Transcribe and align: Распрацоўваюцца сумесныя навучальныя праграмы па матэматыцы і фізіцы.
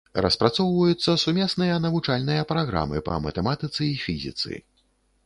Распрацоўваюцца 0.25 1.11
сумесныя 1.23 1.75
навучальныя 1.83 2.47
праграмы 2.53 3.03
па 3.11 3.19
матэматыцы 3.27 3.81
і 3.89 3.91
фізіцы. 4.05 4.51